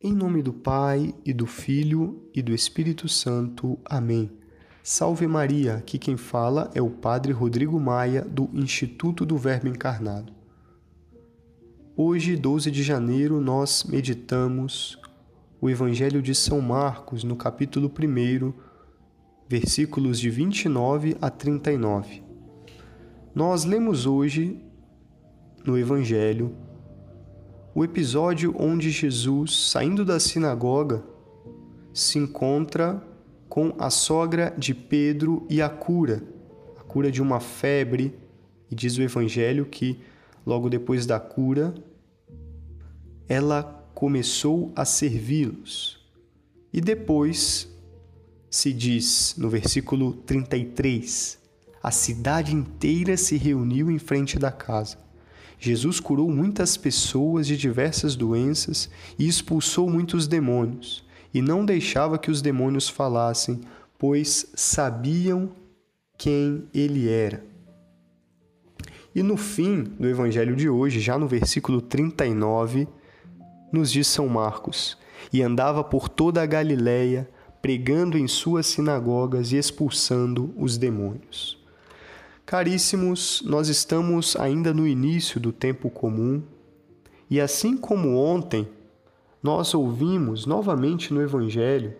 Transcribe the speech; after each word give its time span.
Em 0.00 0.12
nome 0.12 0.44
do 0.44 0.52
Pai, 0.52 1.12
e 1.24 1.32
do 1.32 1.44
Filho, 1.44 2.22
e 2.32 2.40
do 2.40 2.54
Espírito 2.54 3.08
Santo. 3.08 3.76
Amém. 3.84 4.30
Salve 4.80 5.26
Maria, 5.26 5.74
aqui 5.74 5.98
quem 5.98 6.16
fala 6.16 6.70
é 6.72 6.80
o 6.80 6.88
Padre 6.88 7.32
Rodrigo 7.32 7.80
Maia, 7.80 8.22
do 8.22 8.48
Instituto 8.54 9.26
do 9.26 9.36
Verbo 9.36 9.66
Encarnado. 9.66 10.32
Hoje, 11.96 12.36
12 12.36 12.70
de 12.70 12.80
janeiro, 12.80 13.40
nós 13.40 13.82
meditamos 13.82 14.96
o 15.60 15.68
Evangelho 15.68 16.22
de 16.22 16.32
São 16.32 16.60
Marcos, 16.60 17.24
no 17.24 17.34
capítulo 17.34 17.90
1, 17.90 18.52
versículos 19.48 20.20
de 20.20 20.30
29 20.30 21.16
a 21.20 21.28
39. 21.28 22.22
Nós 23.34 23.64
lemos 23.64 24.06
hoje 24.06 24.62
no 25.66 25.76
Evangelho 25.76 26.54
o 27.78 27.84
episódio 27.84 28.52
onde 28.58 28.90
Jesus, 28.90 29.70
saindo 29.70 30.04
da 30.04 30.18
sinagoga, 30.18 31.00
se 31.94 32.18
encontra 32.18 33.00
com 33.48 33.72
a 33.78 33.88
sogra 33.88 34.52
de 34.58 34.74
Pedro 34.74 35.46
e 35.48 35.62
a 35.62 35.68
cura, 35.68 36.20
a 36.76 36.82
cura 36.82 37.08
de 37.08 37.22
uma 37.22 37.38
febre, 37.38 38.18
e 38.68 38.74
diz 38.74 38.98
o 38.98 39.02
Evangelho 39.02 39.64
que 39.64 40.00
logo 40.44 40.68
depois 40.68 41.06
da 41.06 41.20
cura, 41.20 41.72
ela 43.28 43.62
começou 43.94 44.72
a 44.74 44.84
servi-los. 44.84 46.04
E 46.72 46.80
depois 46.80 47.72
se 48.50 48.72
diz 48.72 49.36
no 49.38 49.48
versículo 49.48 50.14
33: 50.14 51.38
a 51.80 51.92
cidade 51.92 52.52
inteira 52.52 53.16
se 53.16 53.36
reuniu 53.36 53.88
em 53.88 54.00
frente 54.00 54.36
da 54.36 54.50
casa. 54.50 55.07
Jesus 55.58 55.98
curou 55.98 56.30
muitas 56.30 56.76
pessoas 56.76 57.46
de 57.46 57.56
diversas 57.56 58.14
doenças 58.14 58.88
e 59.18 59.26
expulsou 59.26 59.90
muitos 59.90 60.28
demônios, 60.28 61.04
e 61.34 61.42
não 61.42 61.64
deixava 61.64 62.18
que 62.18 62.30
os 62.30 62.40
demônios 62.40 62.88
falassem, 62.88 63.60
pois 63.98 64.46
sabiam 64.54 65.50
quem 66.16 66.64
ele 66.72 67.08
era. 67.08 67.44
E 69.14 69.22
no 69.22 69.36
fim 69.36 69.82
do 69.82 70.06
evangelho 70.06 70.54
de 70.54 70.68
hoje, 70.68 71.00
já 71.00 71.18
no 71.18 71.26
versículo 71.26 71.80
39, 71.80 72.86
nos 73.72 73.90
diz 73.90 74.06
São 74.06 74.28
Marcos: 74.28 74.96
E 75.32 75.42
andava 75.42 75.82
por 75.82 76.08
toda 76.08 76.40
a 76.40 76.46
Galiléia, 76.46 77.28
pregando 77.60 78.16
em 78.16 78.28
suas 78.28 78.66
sinagogas 78.66 79.50
e 79.50 79.56
expulsando 79.56 80.54
os 80.56 80.78
demônios. 80.78 81.57
Caríssimos, 82.48 83.42
nós 83.44 83.68
estamos 83.68 84.34
ainda 84.34 84.72
no 84.72 84.88
início 84.88 85.38
do 85.38 85.52
tempo 85.52 85.90
comum 85.90 86.42
e, 87.28 87.38
assim 87.38 87.76
como 87.76 88.16
ontem, 88.16 88.66
nós 89.42 89.74
ouvimos 89.74 90.46
novamente 90.46 91.12
no 91.12 91.20
Evangelho 91.20 91.94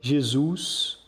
Jesus 0.00 1.00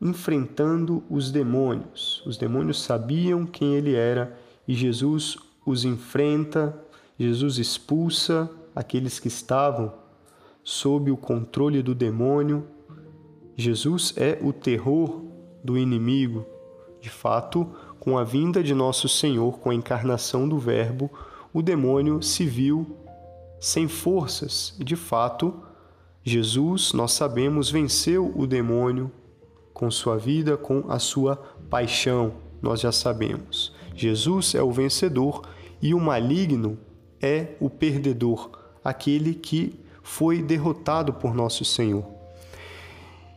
enfrentando 0.00 1.04
os 1.08 1.30
demônios. 1.30 2.20
Os 2.26 2.36
demônios 2.36 2.82
sabiam 2.82 3.46
quem 3.46 3.76
ele 3.76 3.94
era 3.94 4.36
e 4.66 4.74
Jesus 4.74 5.36
os 5.64 5.84
enfrenta, 5.84 6.76
Jesus 7.16 7.58
expulsa 7.58 8.50
aqueles 8.74 9.20
que 9.20 9.28
estavam 9.28 9.94
sob 10.64 11.12
o 11.12 11.16
controle 11.16 11.80
do 11.80 11.94
demônio. 11.94 12.66
Jesus 13.56 14.12
é 14.16 14.36
o 14.42 14.52
terror 14.52 15.22
do 15.62 15.78
inimigo. 15.78 16.44
De 17.00 17.08
fato, 17.08 17.72
com 18.00 18.16
a 18.16 18.24
vinda 18.24 18.62
de 18.62 18.74
nosso 18.74 19.08
Senhor, 19.10 19.58
com 19.58 19.68
a 19.68 19.74
encarnação 19.74 20.48
do 20.48 20.58
Verbo, 20.58 21.10
o 21.52 21.60
demônio 21.60 22.22
se 22.22 22.46
viu 22.46 22.96
sem 23.60 23.86
forças. 23.86 24.74
De 24.78 24.96
fato, 24.96 25.62
Jesus, 26.24 26.94
nós 26.94 27.12
sabemos, 27.12 27.70
venceu 27.70 28.32
o 28.34 28.46
demônio 28.46 29.12
com 29.74 29.90
sua 29.90 30.16
vida, 30.16 30.56
com 30.56 30.84
a 30.88 30.98
sua 30.98 31.36
paixão. 31.68 32.32
Nós 32.62 32.80
já 32.80 32.90
sabemos. 32.90 33.74
Jesus 33.94 34.54
é 34.54 34.62
o 34.62 34.72
vencedor 34.72 35.42
e 35.82 35.92
o 35.92 36.00
maligno 36.00 36.78
é 37.20 37.54
o 37.60 37.68
perdedor, 37.68 38.50
aquele 38.82 39.34
que 39.34 39.78
foi 40.02 40.42
derrotado 40.42 41.12
por 41.12 41.34
nosso 41.34 41.66
Senhor. 41.66 42.06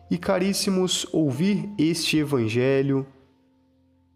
E 0.10 0.18
caríssimos, 0.18 1.06
ouvir 1.12 1.70
este 1.78 2.18
evangelho, 2.18 3.06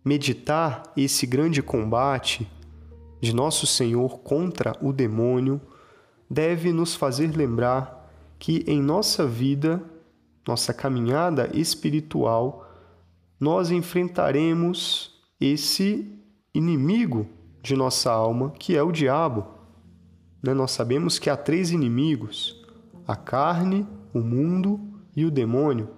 meditar 0.08 0.84
esse 0.96 1.28
grande 1.28 1.62
combate 1.62 2.50
de 3.20 3.36
nosso 3.36 3.68
Senhor 3.68 4.20
contra 4.20 4.74
o 4.82 4.94
demônio 4.94 5.60
deve 6.30 6.72
nos 6.72 6.96
fazer 6.96 7.36
lembrar 7.36 8.10
que 8.40 8.64
em 8.68 8.82
nossa 8.82 9.28
vida, 9.28 9.84
nossa 10.48 10.74
caminhada 10.74 11.50
espiritual, 11.54 12.66
nós 13.38 13.70
enfrentaremos 13.70 15.20
esse 15.42 16.10
inimigo 16.54 17.28
de 17.62 17.76
nossa 17.76 18.10
alma, 18.10 18.52
que 18.52 18.78
é 18.78 18.82
o 18.82 18.92
diabo. 18.92 19.46
Né? 20.42 20.54
Nós 20.54 20.72
sabemos 20.72 21.20
que 21.20 21.30
há 21.30 21.36
três 21.36 21.72
inimigos: 21.72 22.66
a 23.06 23.16
carne, 23.16 23.86
o 24.14 24.20
mundo 24.20 24.80
e 25.16 25.26
o 25.26 25.32
demônio. 25.32 25.90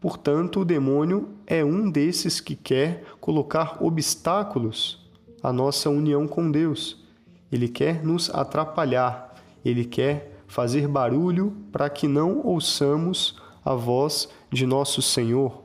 Portanto, 0.00 0.60
o 0.60 0.64
demônio 0.64 1.30
é 1.46 1.64
um 1.64 1.90
desses 1.90 2.40
que 2.40 2.54
quer 2.54 3.04
colocar 3.20 3.82
obstáculos 3.82 5.10
à 5.42 5.52
nossa 5.52 5.88
união 5.88 6.26
com 6.28 6.50
Deus. 6.50 7.04
Ele 7.50 7.68
quer 7.68 8.04
nos 8.04 8.28
atrapalhar, 8.30 9.34
ele 9.64 9.84
quer 9.84 10.42
fazer 10.46 10.86
barulho 10.86 11.56
para 11.72 11.88
que 11.88 12.06
não 12.06 12.40
ouçamos 12.44 13.40
a 13.64 13.74
voz 13.74 14.28
de 14.50 14.66
nosso 14.66 15.02
Senhor. 15.02 15.64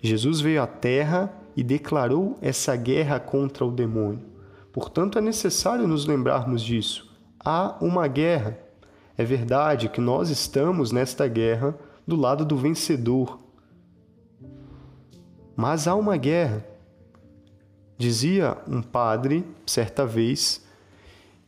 Jesus 0.00 0.40
veio 0.40 0.62
à 0.62 0.66
terra 0.66 1.32
e 1.56 1.62
declarou 1.62 2.38
essa 2.40 2.76
guerra 2.76 3.18
contra 3.18 3.64
o 3.64 3.70
demônio. 3.70 4.22
Portanto, 4.72 5.18
é 5.18 5.20
necessário 5.22 5.88
nos 5.88 6.06
lembrarmos 6.06 6.62
disso. 6.62 7.10
Há 7.40 7.76
uma 7.80 8.06
guerra. 8.06 8.58
É 9.16 9.24
verdade 9.24 9.88
que 9.88 10.00
nós 10.00 10.28
estamos 10.28 10.92
nesta 10.92 11.26
guerra 11.26 11.74
do 12.06 12.16
lado 12.16 12.44
do 12.44 12.56
vencedor. 12.56 13.38
Mas 15.56 15.88
há 15.88 15.94
uma 15.94 16.16
guerra. 16.16 16.64
Dizia 17.98 18.58
um 18.68 18.82
padre, 18.82 19.44
certa 19.66 20.06
vez, 20.06 20.64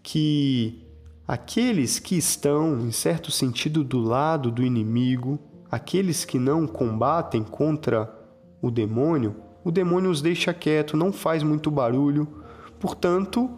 que 0.02 0.82
aqueles 1.26 1.98
que 1.98 2.16
estão, 2.16 2.80
em 2.80 2.90
certo 2.90 3.30
sentido, 3.30 3.84
do 3.84 4.00
lado 4.00 4.50
do 4.50 4.62
inimigo, 4.62 5.38
aqueles 5.70 6.24
que 6.24 6.38
não 6.38 6.66
combatem 6.66 7.44
contra 7.44 8.10
o 8.62 8.70
demônio, 8.70 9.36
o 9.62 9.70
demônio 9.70 10.10
os 10.10 10.22
deixa 10.22 10.54
quieto, 10.54 10.96
não 10.96 11.12
faz 11.12 11.42
muito 11.42 11.70
barulho, 11.70 12.26
portanto, 12.80 13.50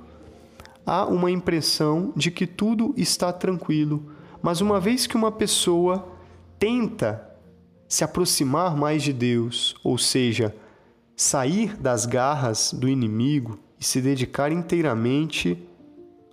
há 0.84 1.06
uma 1.06 1.31
impressão 1.31 2.12
de 2.16 2.33
que 2.33 2.47
tudo 2.47 2.93
está 2.97 3.33
tranquilo. 3.33 4.10
Mas 4.43 4.60
uma 4.60 4.81
vez 4.81 5.06
que 5.06 5.16
uma 5.16 5.31
pessoa 5.31 6.09
tenta 6.60 7.26
se 7.88 8.04
aproximar 8.04 8.76
mais 8.76 9.03
de 9.03 9.15
Deus, 9.15 9.75
ou 9.82 9.97
seja, 9.97 10.54
sair 11.16 11.75
das 11.76 12.04
garras 12.04 12.72
do 12.72 12.87
inimigo 12.87 13.59
e 13.81 13.84
se 13.84 14.00
dedicar 14.00 14.53
inteiramente 14.53 15.66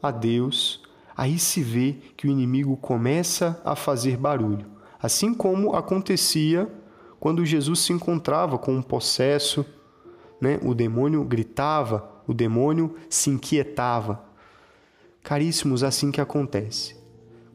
a 0.04 0.12
Deus, 0.12 0.84
aí 1.16 1.40
se 1.40 1.64
vê 1.64 1.96
que 2.16 2.28
o 2.28 2.30
inimigo 2.30 2.76
começa 2.76 3.60
a 3.64 3.76
fazer 3.76 4.18
barulho, 4.18 4.68
assim 5.02 5.34
como 5.34 5.74
acontecia 5.74 6.70
quando 7.20 7.46
Jesus 7.46 7.80
se 7.80 7.94
encontrava 7.94 8.58
com 8.60 8.76
um 8.76 8.82
possesso, 8.82 9.66
né? 10.40 10.60
O 10.62 10.76
demônio 10.76 11.24
gritava, 11.24 12.22
o 12.28 12.34
demônio 12.34 12.96
se 13.10 13.30
inquietava. 13.32 14.24
Caríssimos, 15.24 15.84
assim 15.84 16.12
que 16.12 16.22
acontece 16.22 16.97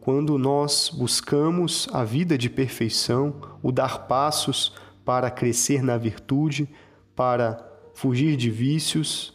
quando 0.03 0.37
nós 0.37 0.91
buscamos 0.93 1.89
a 1.93 2.03
vida 2.03 2.37
de 2.37 2.51
perfeição, 2.51 3.37
o 3.63 3.71
dar 3.71 4.09
passos 4.09 4.75
para 5.05 5.31
crescer 5.31 5.81
na 5.81 5.97
virtude, 5.97 6.69
para 7.15 7.65
fugir 7.95 8.37
de 8.37 8.51
vícios, 8.51 9.33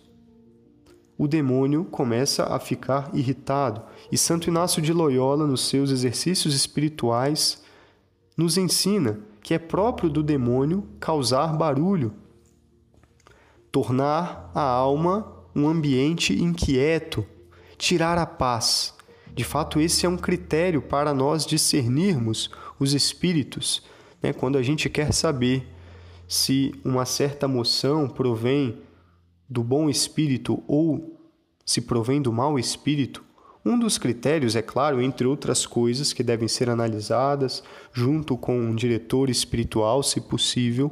o 1.18 1.26
demônio 1.26 1.86
começa 1.86 2.44
a 2.54 2.60
ficar 2.60 3.10
irritado. 3.14 3.82
E 4.12 4.18
Santo 4.18 4.50
Inácio 4.50 4.82
de 4.82 4.92
Loyola, 4.92 5.48
nos 5.48 5.62
seus 5.70 5.90
exercícios 5.90 6.54
espirituais, 6.54 7.64
nos 8.36 8.58
ensina 8.58 9.22
que 9.42 9.54
é 9.54 9.60
próprio 9.60 10.10
do 10.10 10.22
demônio 10.22 10.86
causar 11.00 11.56
barulho, 11.56 12.14
tornar 13.72 14.52
a 14.54 14.64
alma 14.64 15.34
um 15.56 15.70
ambiente 15.70 16.34
inquieto, 16.34 17.26
tirar 17.78 18.18
a 18.18 18.26
paz. 18.26 18.97
De 19.38 19.44
fato, 19.44 19.80
esse 19.80 20.04
é 20.04 20.10
um 20.10 20.18
critério 20.18 20.82
para 20.82 21.14
nós 21.14 21.46
discernirmos 21.46 22.50
os 22.80 22.96
espíritos. 22.96 23.84
Né? 24.20 24.34
Quando 24.34 24.58
a 24.58 24.64
gente 24.64 24.90
quer 24.90 25.14
saber 25.14 25.72
se 26.28 26.74
uma 26.84 27.06
certa 27.06 27.48
moção 27.48 28.10
provém 28.10 28.82
do 29.48 29.64
bom 29.64 29.92
espírito 29.92 30.64
ou 30.68 31.22
se 31.64 31.82
provém 31.82 32.20
do 32.20 32.34
mau 32.34 32.58
espírito, 32.58 33.24
Um 33.64 33.78
dos 33.78 33.98
critérios, 33.98 34.56
é 34.56 34.62
claro, 34.62 35.02
entre 35.02 35.28
outras 35.28 35.66
coisas 35.66 36.14
que 36.14 36.24
devem 36.24 36.48
ser 36.48 36.70
analisadas 36.70 37.62
junto 37.92 38.38
com 38.38 38.58
um 38.58 38.74
diretor 38.74 39.30
espiritual, 39.30 40.02
se 40.02 40.22
possível, 40.22 40.90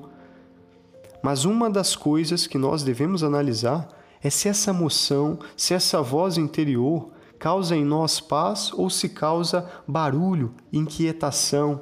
mas 1.23 1.45
uma 1.45 1.69
das 1.69 1.95
coisas 1.95 2.45
que 2.45 2.57
nós 2.57 2.83
devemos 2.83 3.23
analisar 3.23 3.87
é 4.21 4.29
se 4.29 4.49
essa 4.49 4.71
emoção, 4.71 5.39
se 5.55 5.73
essa 5.73 6.01
voz 6.01 6.37
interior 6.37 7.14
causa 7.39 7.75
em 7.75 7.83
nós 7.83 8.19
paz 8.19 8.71
ou 8.73 8.89
se 8.89 9.09
causa 9.09 9.69
barulho, 9.87 10.53
inquietação. 10.71 11.81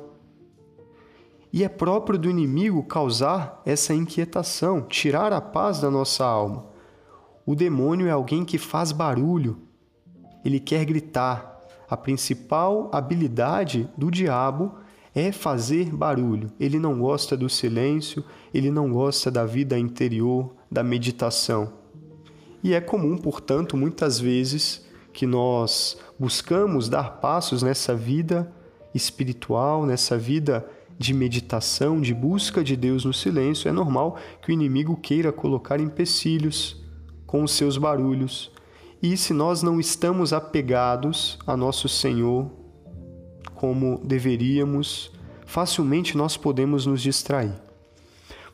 E 1.52 1.64
é 1.64 1.70
próprio 1.70 2.18
do 2.18 2.30
inimigo 2.30 2.84
causar 2.84 3.62
essa 3.66 3.94
inquietação, 3.94 4.82
tirar 4.82 5.32
a 5.32 5.40
paz 5.40 5.80
da 5.80 5.92
nossa 5.92 6.26
alma. 6.26 6.66
O 7.46 7.56
demônio 7.56 8.08
é 8.08 8.12
alguém 8.12 8.44
que 8.44 8.58
faz 8.58 8.92
barulho, 8.92 9.58
ele 10.44 10.60
quer 10.60 10.84
gritar. 10.86 11.52
A 11.90 11.96
principal 11.96 12.90
habilidade 12.92 13.88
do 13.96 14.10
diabo 14.10 14.74
é 15.14 15.32
fazer 15.32 15.96
barulho. 15.96 16.52
Ele 16.60 16.80
não 16.80 17.00
gosta 17.00 17.38
do 17.38 17.48
silêncio, 17.48 18.24
ele 18.54 18.72
não 18.72 18.92
gosta 18.92 19.30
da 19.30 19.46
vida 19.46 19.78
interior, 19.78 20.56
da 20.72 20.84
meditação. 20.84 21.72
E 22.64 22.74
é 22.74 22.82
comum, 22.82 23.18
portanto, 23.18 23.78
muitas 23.78 24.20
vezes 24.20 24.86
que 25.14 25.26
nós 25.26 25.98
buscamos 26.20 26.90
dar 26.90 27.22
passos 27.22 27.62
nessa 27.62 27.96
vida 27.96 28.52
espiritual, 28.94 29.86
nessa 29.86 30.18
vida 30.18 30.68
de 30.98 31.14
meditação, 31.14 32.02
de 32.02 32.14
busca 32.14 32.64
de 32.64 32.76
Deus 32.76 33.06
no 33.06 33.14
silêncio, 33.14 33.70
é 33.70 33.72
normal 33.72 34.18
que 34.42 34.50
o 34.50 34.54
inimigo 34.54 34.98
queira 34.98 35.32
colocar 35.32 35.80
empecilhos 35.80 36.82
com 37.26 37.44
os 37.44 37.52
seus 37.52 37.78
barulhos, 37.78 38.52
e 39.02 39.18
se 39.18 39.34
nós 39.34 39.62
não 39.62 39.80
estamos 39.80 40.32
apegados 40.32 41.38
a 41.46 41.58
nosso 41.58 41.90
Senhor 41.90 42.50
como 43.54 44.00
deveríamos, 44.04 45.12
facilmente 45.46 46.18
nós 46.18 46.38
podemos 46.38 46.86
nos 46.86 47.02
distrair. 47.02 47.54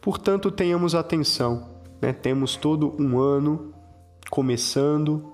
Portanto, 0.02 0.50
tenhamos 0.50 0.96
atenção. 0.96 1.70
Né? 2.02 2.14
Temos 2.14 2.56
todo 2.56 2.96
um 3.00 3.20
ano 3.20 3.74
começando, 4.30 5.32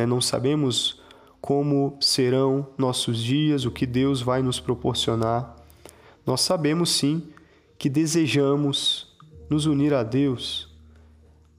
né? 0.00 0.06
não 0.06 0.20
sabemos 0.20 1.00
como 1.40 1.96
serão 2.00 2.66
nossos 2.76 3.18
dias, 3.22 3.64
o 3.64 3.70
que 3.70 3.86
Deus 3.86 4.20
vai 4.20 4.42
nos 4.42 4.60
proporcionar. 4.60 5.56
Nós 6.26 6.42
sabemos 6.42 6.90
sim 6.90 7.28
que 7.78 7.88
desejamos 7.88 9.16
nos 9.48 9.66
unir 9.66 9.94
a 9.94 10.02
Deus 10.02 10.70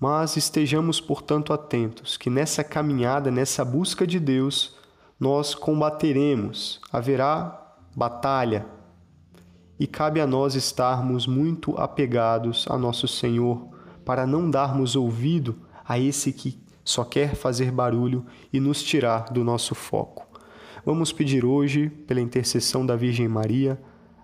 mas 0.01 0.35
estejamos, 0.35 0.99
portanto, 0.99 1.53
atentos 1.53 2.17
que 2.17 2.27
nessa 2.27 2.63
caminhada, 2.63 3.29
nessa 3.29 3.63
busca 3.63 4.07
de 4.07 4.19
Deus, 4.19 4.75
nós 5.19 5.53
combateremos, 5.53 6.81
haverá 6.91 7.75
batalha, 7.95 8.65
e 9.79 9.85
cabe 9.85 10.19
a 10.19 10.25
nós 10.25 10.55
estarmos 10.55 11.27
muito 11.27 11.77
apegados 11.77 12.65
a 12.67 12.79
nosso 12.79 13.07
Senhor 13.07 13.67
para 14.03 14.25
não 14.25 14.49
darmos 14.49 14.95
ouvido 14.95 15.55
a 15.87 15.99
esse 15.99 16.33
que 16.33 16.59
só 16.83 17.03
quer 17.03 17.35
fazer 17.35 17.71
barulho 17.71 18.25
e 18.51 18.59
nos 18.59 18.81
tirar 18.81 19.31
do 19.31 19.43
nosso 19.43 19.75
foco. 19.75 20.27
Vamos 20.85 21.11
pedir 21.11 21.45
hoje, 21.45 21.89
pela 21.89 22.21
intercessão 22.21 22.85
da 22.85 22.95
Virgem 22.95 23.27
Maria, 23.27 23.79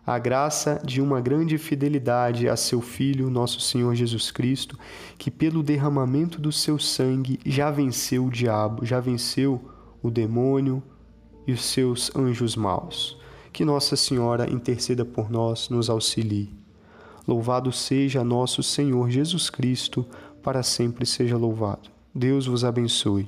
a 0.05 0.17
graça 0.17 0.81
de 0.85 1.01
uma 1.01 1.19
grande 1.19 1.57
fidelidade 1.57 2.47
a 2.47 2.55
seu 2.55 2.81
Filho, 2.81 3.29
nosso 3.29 3.59
Senhor 3.59 3.93
Jesus 3.93 4.31
Cristo, 4.31 4.79
que 5.17 5.29
pelo 5.29 5.61
derramamento 5.61 6.39
do 6.39 6.51
seu 6.51 6.79
sangue 6.79 7.39
já 7.45 7.69
venceu 7.69 8.25
o 8.25 8.31
diabo, 8.31 8.85
já 8.85 9.01
venceu 9.01 9.69
o 10.01 10.09
demônio 10.09 10.81
e 11.45 11.51
os 11.51 11.65
seus 11.65 12.09
anjos 12.15 12.55
maus. 12.55 13.19
Que 13.51 13.65
Nossa 13.65 13.95
Senhora 13.95 14.49
interceda 14.49 15.03
por 15.03 15.29
nós, 15.29 15.67
nos 15.69 15.89
auxilie. 15.89 16.55
Louvado 17.27 17.71
seja 17.73 18.23
nosso 18.23 18.63
Senhor 18.63 19.09
Jesus 19.09 19.49
Cristo, 19.49 20.05
para 20.41 20.63
sempre 20.63 21.05
seja 21.05 21.35
louvado. 21.35 21.96
Deus 22.17 22.47
vos 22.47 22.63
abençoe. 22.63 23.27